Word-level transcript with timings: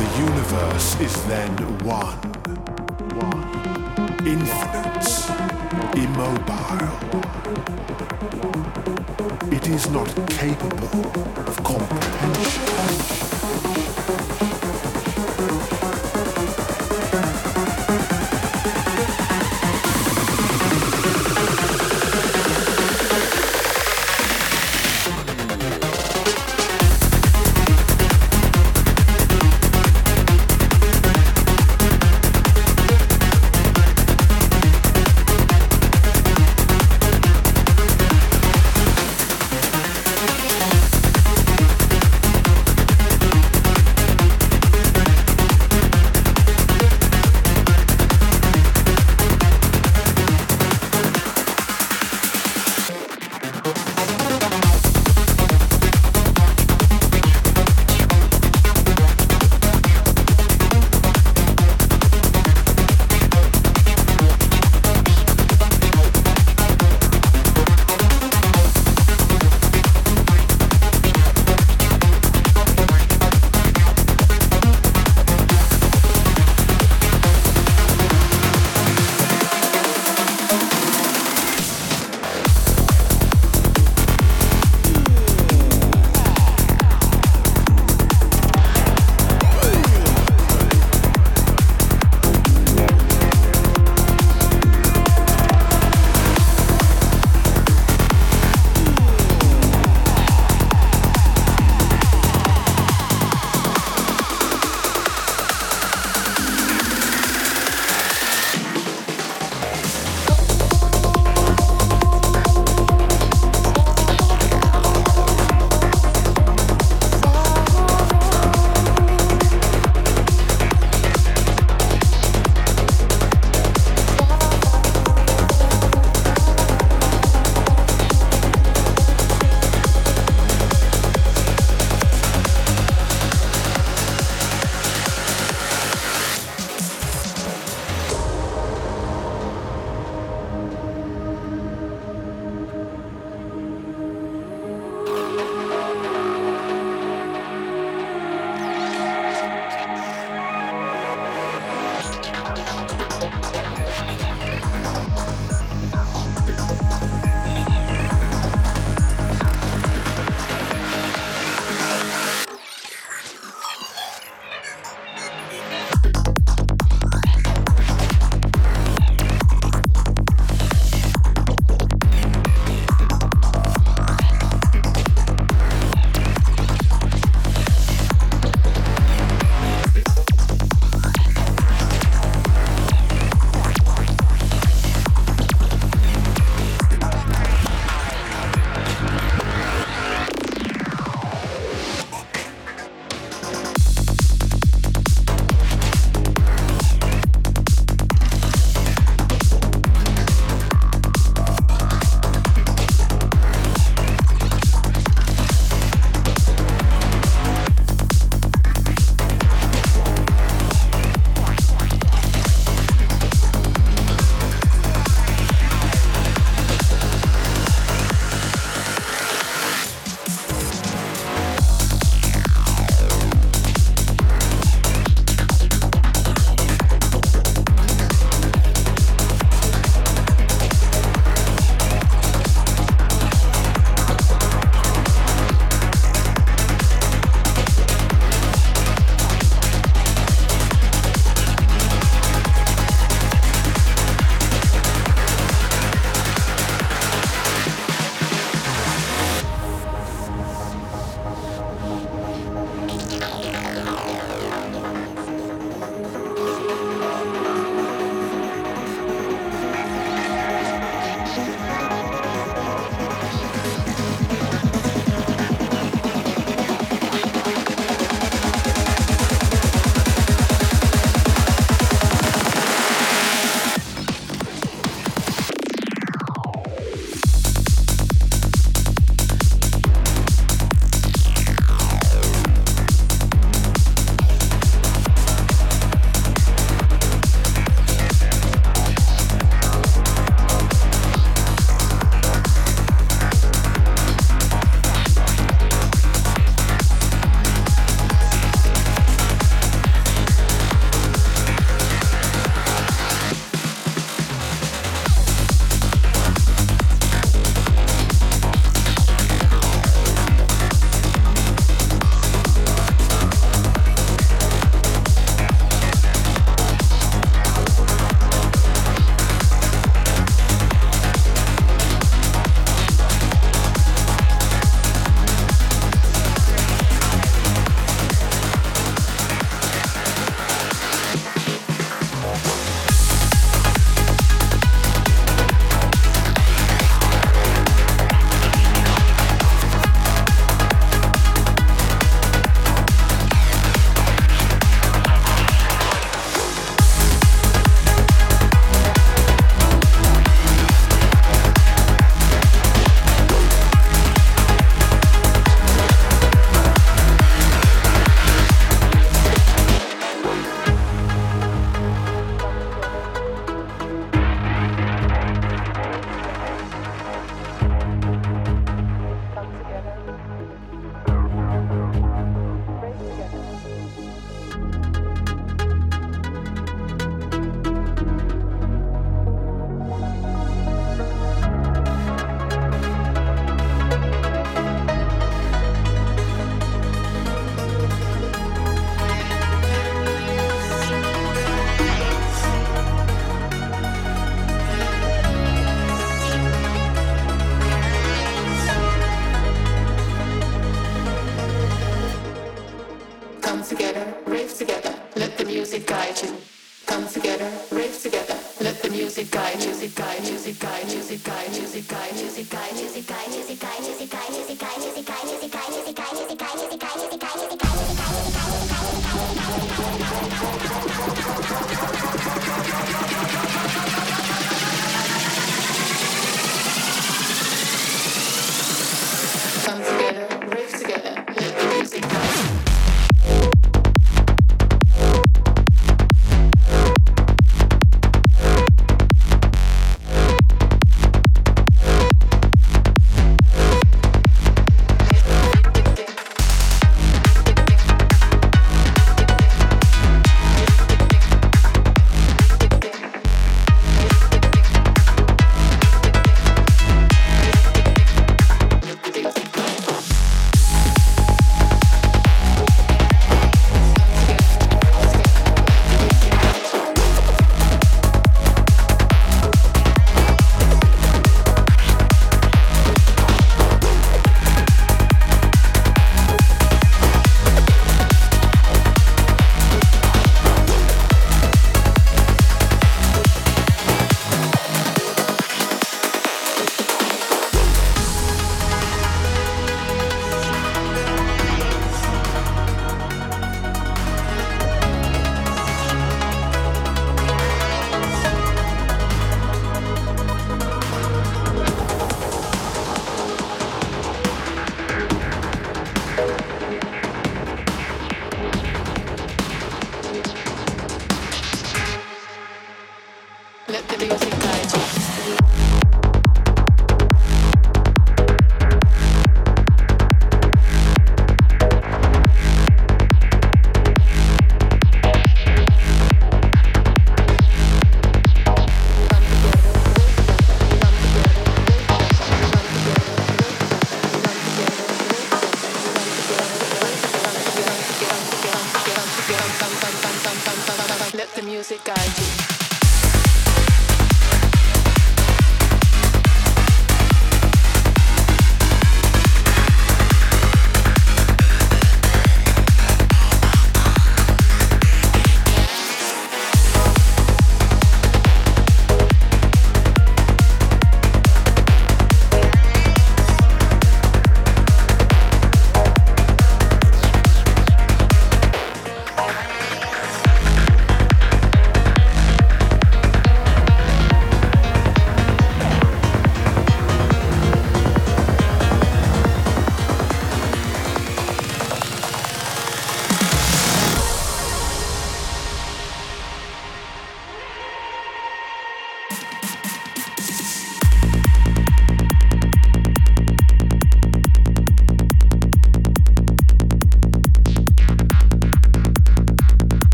The 0.00 0.18
universe 0.18 0.98
is 1.00 1.14
then 1.26 1.54
one, 1.84 2.18
infinite, 4.24 5.06
immobile. 5.94 6.88
It 9.52 9.68
is 9.68 9.90
not 9.90 10.08
capable 10.30 11.04
of 11.46 11.62
comprehension. 11.62 13.39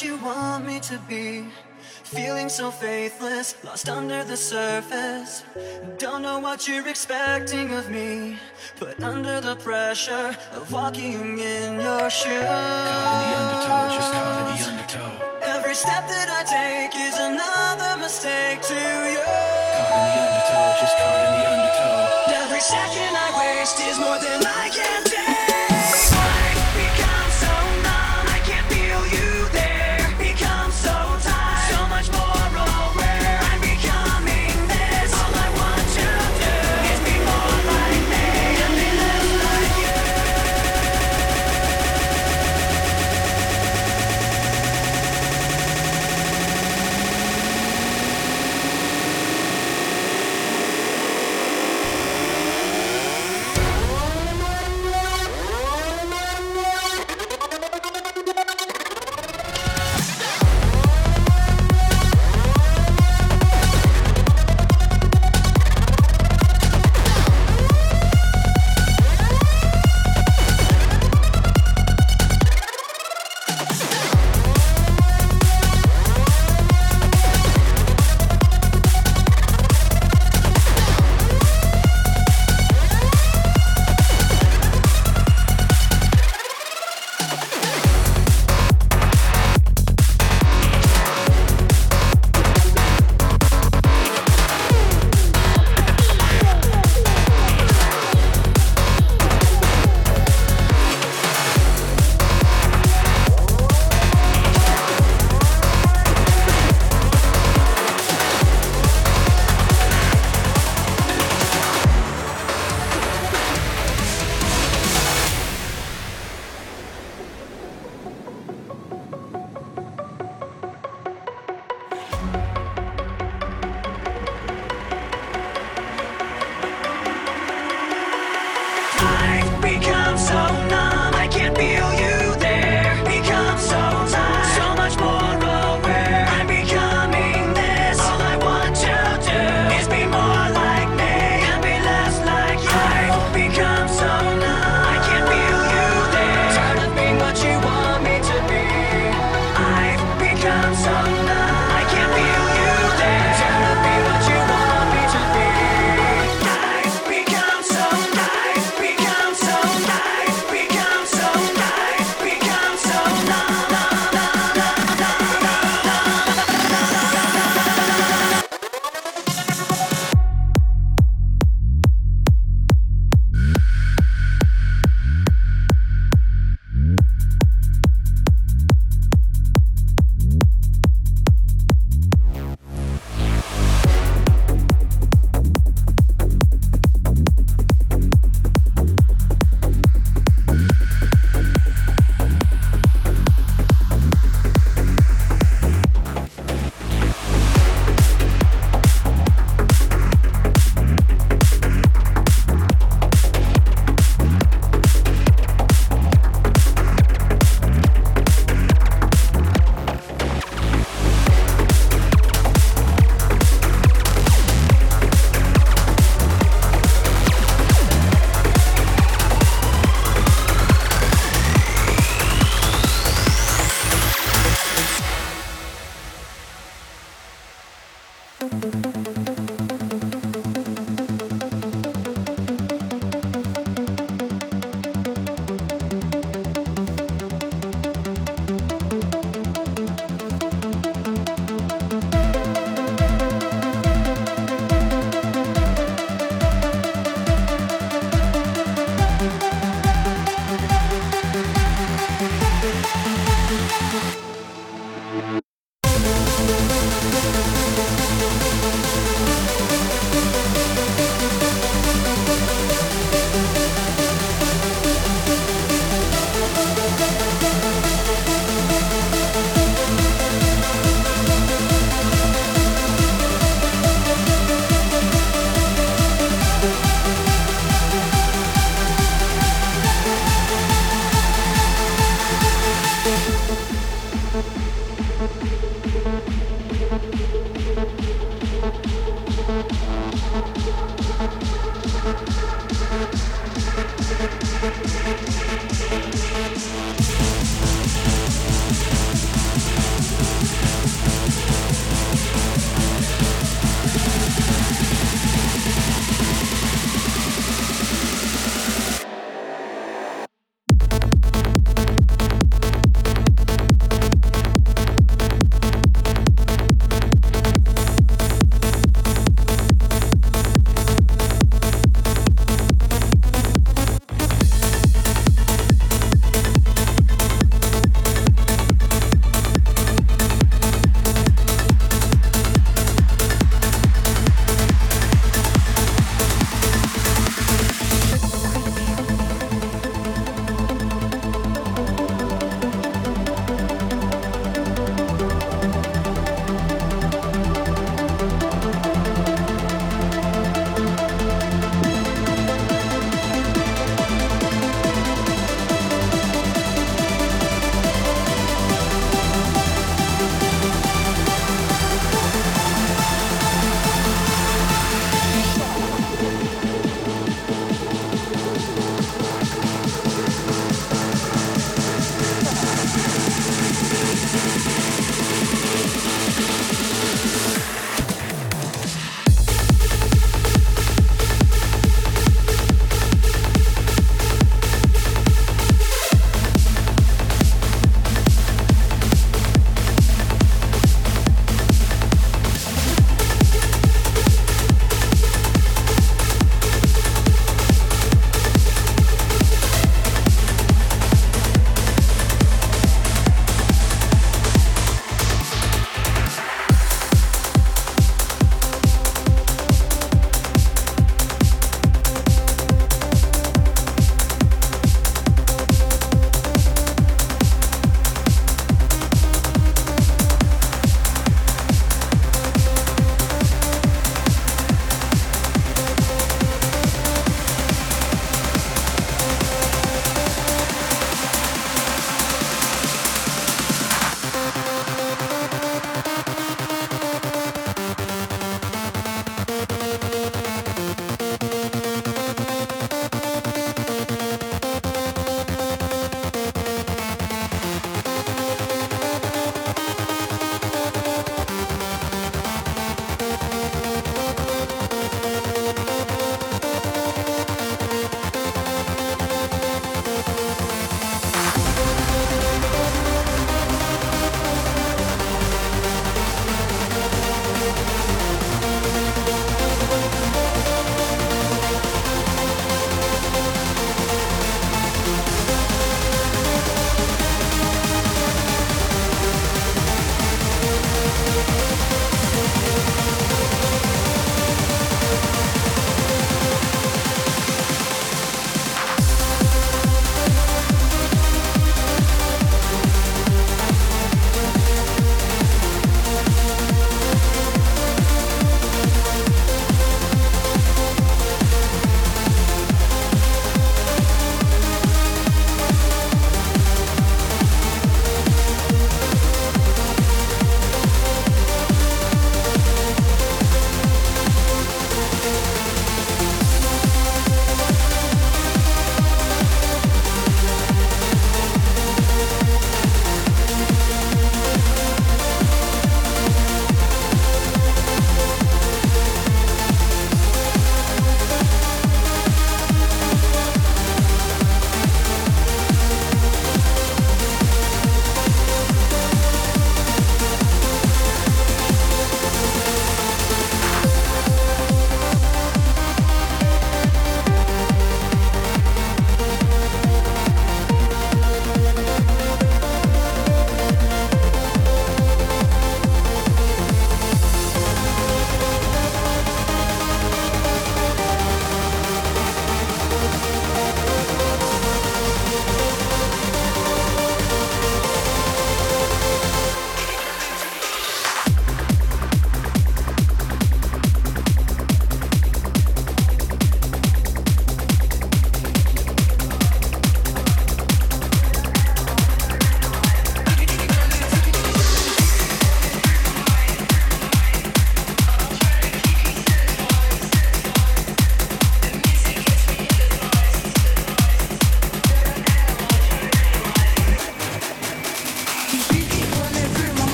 What 0.00 0.08
you 0.08 0.24
want 0.24 0.66
me 0.66 0.80
to 0.80 0.98
be. 1.08 1.44
Feeling 2.04 2.48
so 2.48 2.70
faithless, 2.70 3.54
lost 3.62 3.88
under 3.88 4.24
the 4.24 4.36
surface. 4.36 5.44
Don't 5.98 6.22
know 6.22 6.38
what 6.38 6.66
you're 6.66 6.88
expecting 6.88 7.70
of 7.74 7.90
me. 7.90 8.38
Put 8.78 9.02
under 9.02 9.42
the 9.42 9.56
pressure 9.56 10.34
of 10.52 10.72
walking 10.72 11.38
in 11.38 11.80
your 11.80 12.08
shoes. 12.08 12.32
Caught 12.32 13.12
in 13.12 13.28
the 13.28 13.36
undertow, 13.40 13.94
just 13.94 14.12
caught 14.12 14.38
in 14.40 14.56
the 14.56 14.70
undertow. 14.70 15.10
Every 15.42 15.74
step 15.74 16.08
that 16.08 16.28
I 16.32 16.42
take 16.48 16.96
is 16.96 17.16
another 17.18 18.00
mistake 18.00 18.62
to 18.72 18.80
you. 19.12 19.20
Caught 19.76 19.92
in 19.96 20.08
the 20.08 20.20
undertow, 20.24 20.80
just 20.80 20.96
caught 20.96 21.20
in 21.26 21.32
the 21.36 21.44
undertow. 21.52 22.42
Every 22.42 22.60
second 22.60 23.12
I 23.12 23.28
waste 23.36 23.80
is 23.80 23.98
more 23.98 24.18
than 24.18 24.46
I 24.46 24.70
can 24.72 25.04
take. 25.04 25.19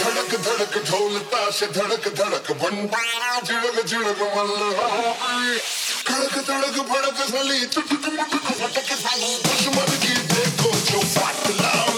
धड़क 0.00 0.34
धड़क 0.46 0.76
ढोल 0.90 1.18
ताश 1.32 1.62
धड़क 1.76 2.08
धड़क 2.20 2.50
बन 2.62 2.76
झिड़क 3.44 3.84
झिड़क 3.86 4.20
मल्ल 4.36 4.72
खड़क 6.08 6.36
धड़क 6.50 6.78
भड़क 6.90 7.22
सली 7.30 7.64
चुटक 7.66 8.08
मुटक 8.18 8.50
फटक 8.60 8.92
सली 9.04 9.36
दुश्मन 9.46 9.96
की 10.04 10.14
देखो 10.34 10.72
जो 10.90 11.00
फाटला 11.14 11.89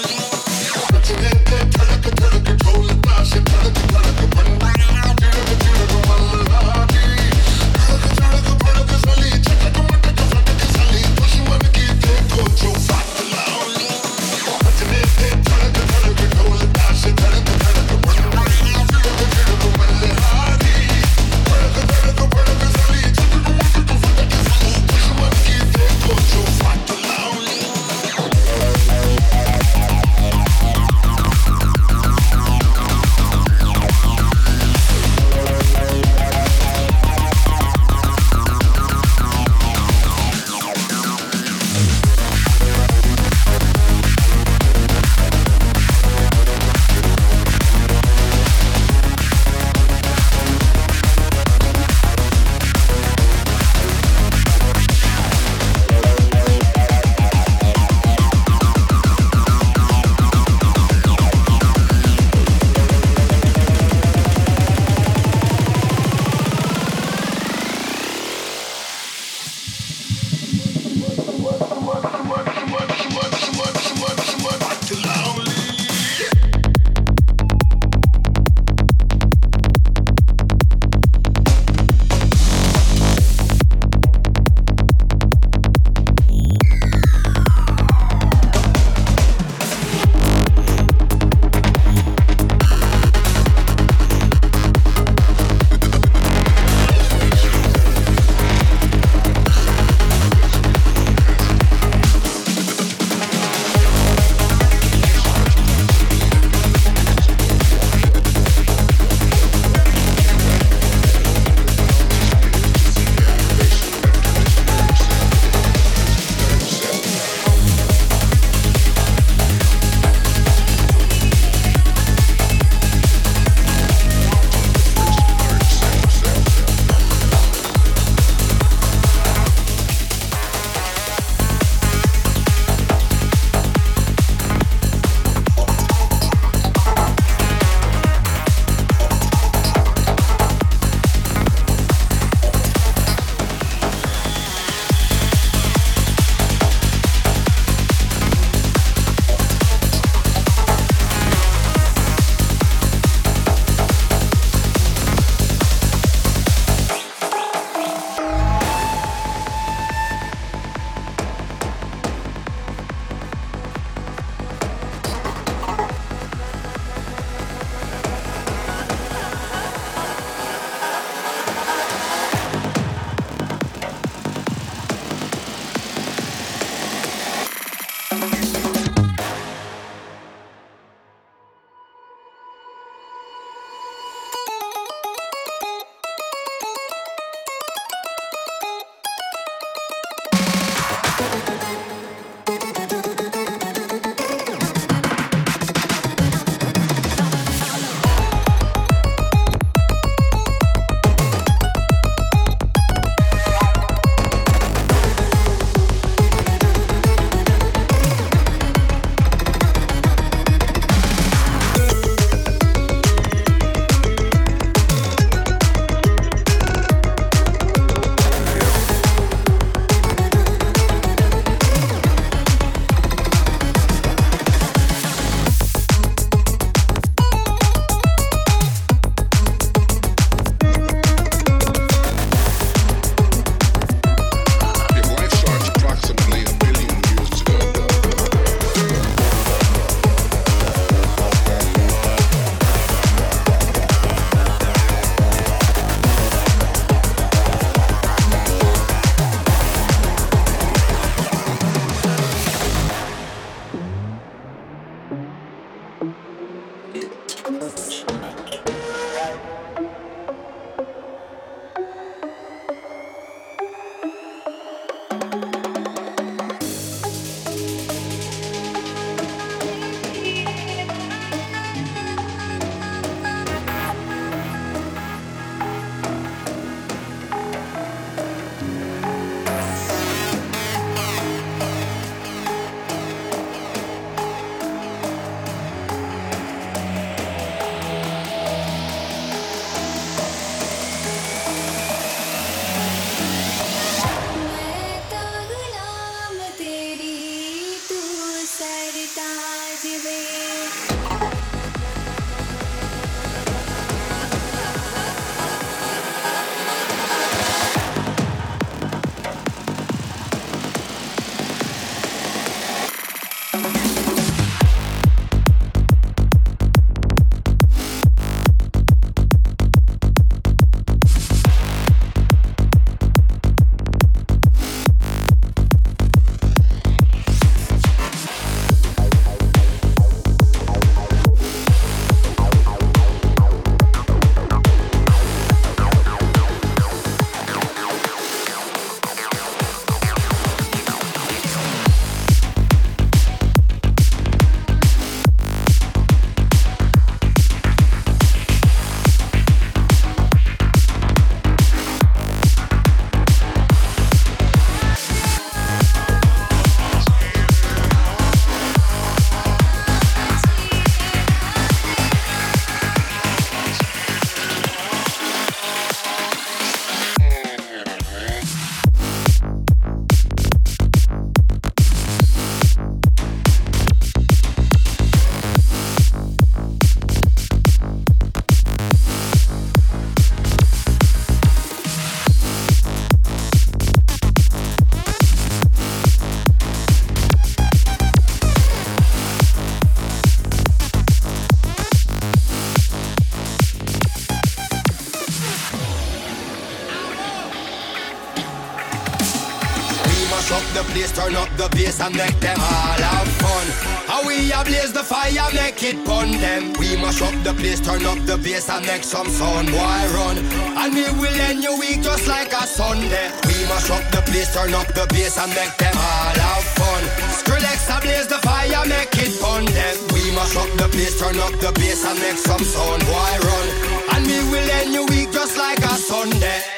bass 401.92 402.00
and 402.06 402.16
make 402.16 402.38
them 402.40 402.58
all 402.58 403.00
have 403.00 403.28
fun. 403.40 403.66
How 404.06 404.26
we 404.26 404.52
ablaze 404.52 404.92
the 404.92 405.02
fire, 405.02 405.48
make 405.54 405.82
it 405.82 405.96
burn 406.04 406.30
them. 406.40 406.72
We 406.78 406.96
mash 406.96 407.22
up 407.22 407.34
the 407.44 407.52
place, 407.54 407.80
turn 407.80 408.04
up 408.06 408.18
the 408.26 408.36
bass 408.38 408.68
and 408.68 408.86
make 408.86 409.04
some 409.04 409.28
sound. 409.28 409.70
Why 409.70 410.06
run? 410.14 410.38
And 410.78 410.94
we 410.94 411.04
will 411.20 411.40
end 411.48 411.62
your 411.62 411.78
week 411.78 412.02
just 412.02 412.26
like 412.26 412.52
a 412.52 412.66
Sunday. 412.66 413.30
We 413.46 413.56
mash 413.68 413.90
up 413.90 414.04
the 414.10 414.22
place, 414.30 414.52
turn 414.54 414.74
up 414.74 414.88
the 414.88 415.06
bass 415.10 415.38
and 415.38 415.52
make 415.54 415.76
them 415.76 415.96
all 415.96 416.36
have 416.48 416.66
fun. 416.78 417.02
Skrillex 417.38 417.88
ablaze 417.96 418.28
the 418.28 418.38
fire, 418.38 418.84
make 418.86 419.14
it 419.16 419.32
burn 419.40 419.64
them. 419.66 419.96
We 420.12 420.30
mash 420.32 420.56
up 420.56 420.70
the 420.76 420.88
place, 420.88 421.18
turn 421.18 421.38
up 421.38 421.52
the 421.60 421.72
bass 421.72 422.04
and 422.04 422.18
make 422.20 422.38
some 422.38 422.64
sound. 422.64 423.02
Why 423.04 423.38
run? 423.48 423.68
And 424.14 424.26
we 424.26 424.38
will 424.50 424.68
end 424.80 424.92
your 424.92 425.06
week 425.06 425.32
just 425.32 425.56
like 425.56 425.78
a 425.78 425.94
Sunday. 425.96 426.71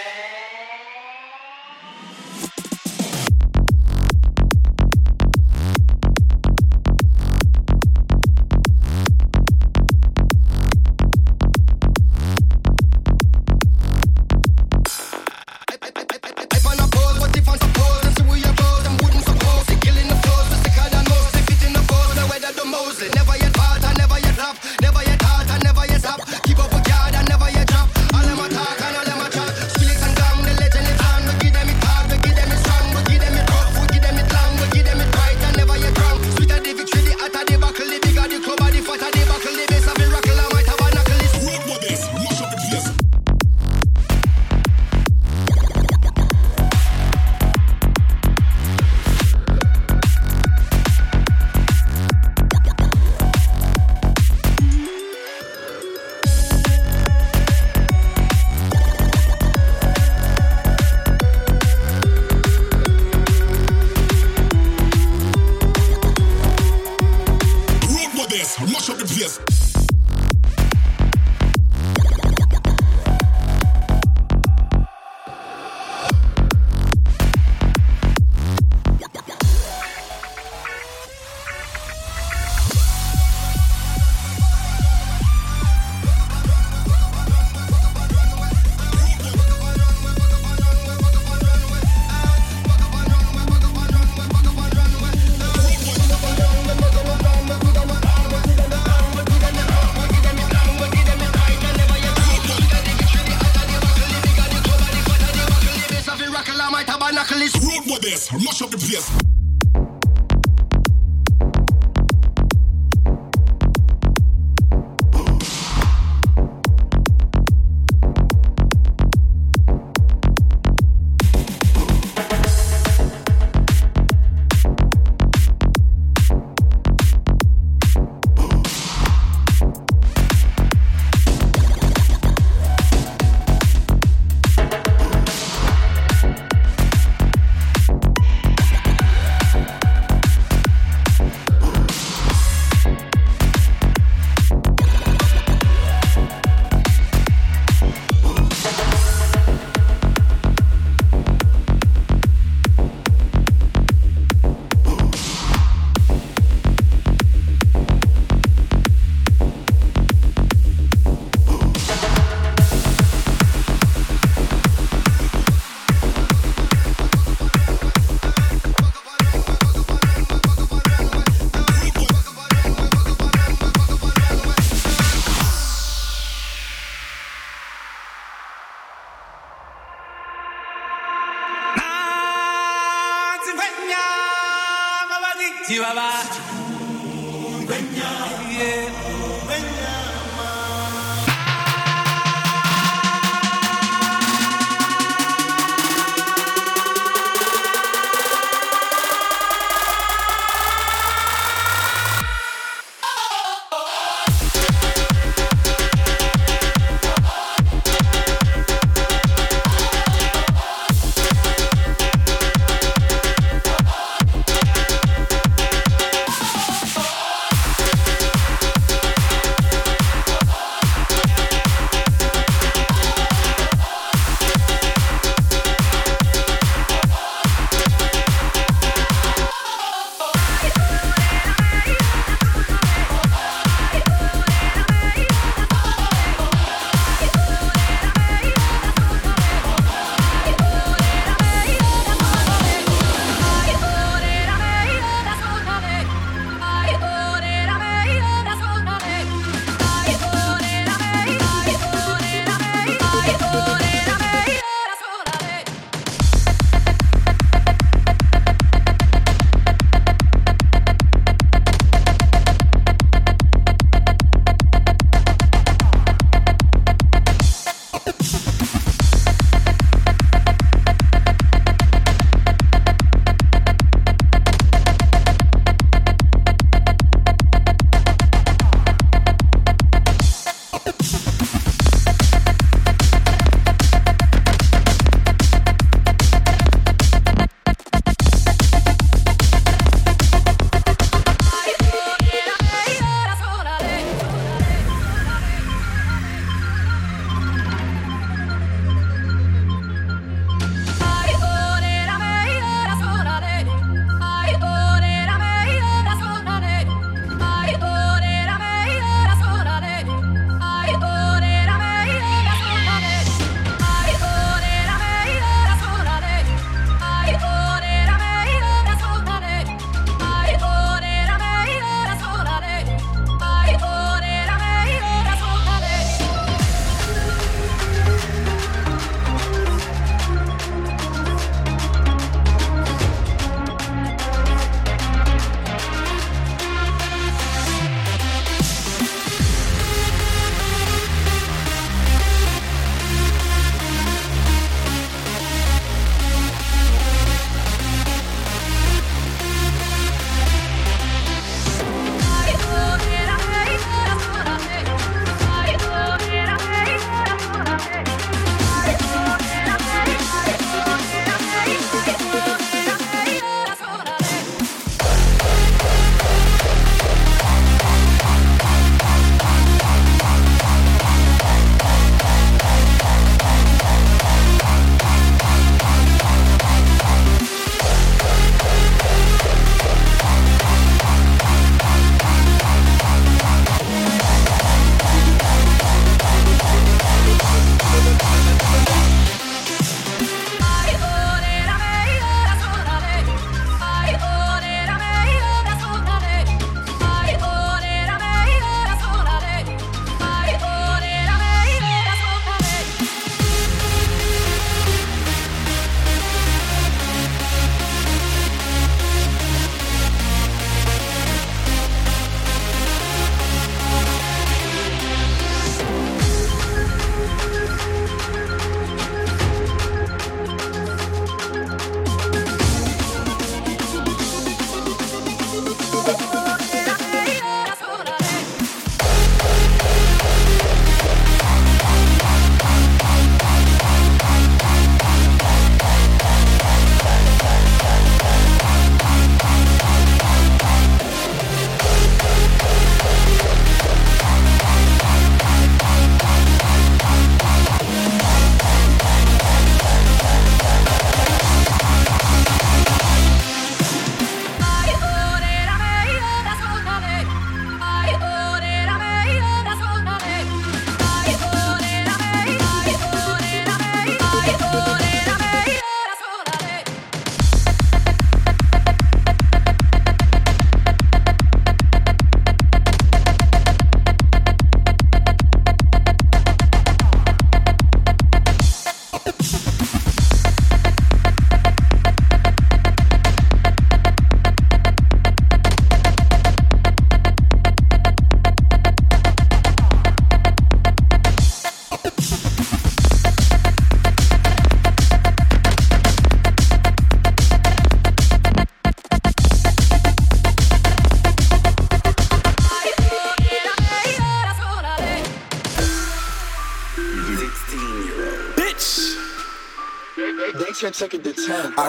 chunk. 511.47 511.84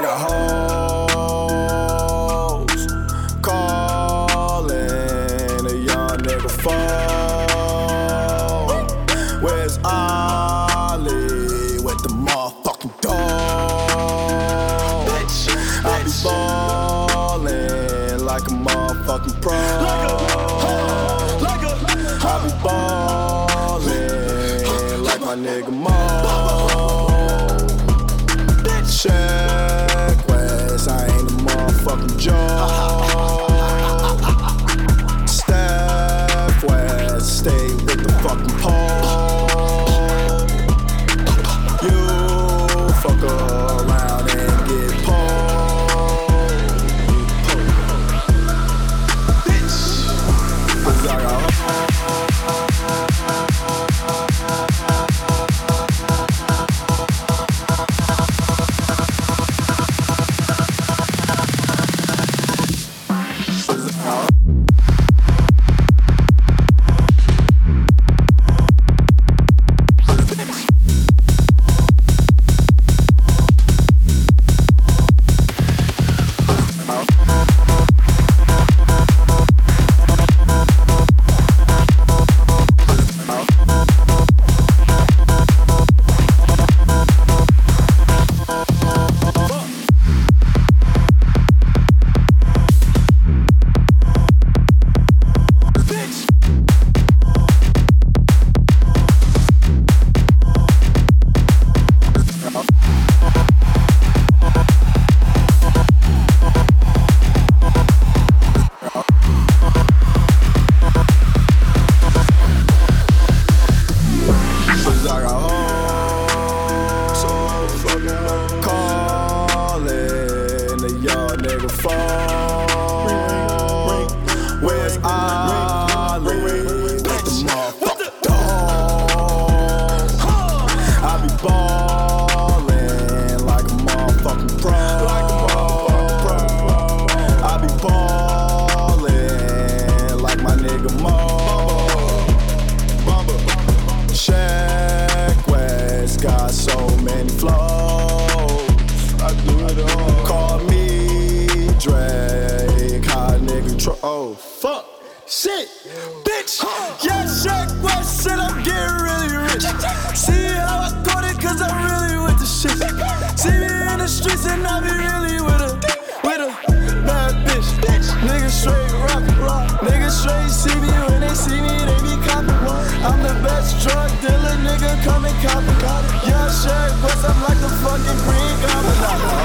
straight 168.66 168.94
rock 169.06 169.26
block. 169.38 169.70
Niggas 169.82 170.22
straight 170.22 170.50
see 170.50 170.80
me 170.82 170.90
when 171.06 171.22
they 171.22 171.36
see 171.36 171.62
me, 171.62 171.76
they 171.86 172.00
be 172.02 172.16
copping 172.26 172.62
one. 172.66 172.88
I'm 173.06 173.22
the 173.22 173.36
best 173.46 173.78
drug 173.84 174.10
dealer, 174.22 174.58
nigga, 174.66 175.04
come 175.04 175.26
and 175.26 175.38
cop 175.46 175.64
it. 175.64 176.28
Yeah, 176.28 176.50
shit, 176.50 176.92
but 177.02 177.18
I'm 177.30 177.42
like 177.44 177.60
the 177.62 177.70
fucking 177.84 178.20
green 178.26 178.56
goblin. 178.62 179.45